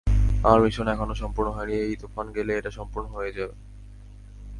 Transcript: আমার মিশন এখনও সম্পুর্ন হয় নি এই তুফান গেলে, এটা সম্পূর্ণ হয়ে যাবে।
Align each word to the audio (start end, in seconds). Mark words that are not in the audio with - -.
আমার 0.43 0.59
মিশন 0.63 0.87
এখনও 0.87 1.15
সম্পুর্ন 1.21 1.49
হয় 1.55 1.67
নি 1.69 1.75
এই 1.85 1.95
তুফান 2.01 2.27
গেলে, 2.35 2.51
এটা 2.57 2.71
সম্পূর্ণ 2.79 3.07
হয়ে 3.15 3.35
যাবে। 3.37 3.55